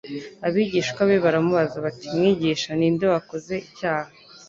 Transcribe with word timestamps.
Abigishwa 0.47 1.01
be 1.09 1.17
baramubaza 1.25 1.77
bati: 1.85 2.05
Mwigisha 2.17 2.69
ninde 2.79 3.05
wakoze 3.13 3.53
icyaha, 3.67 4.09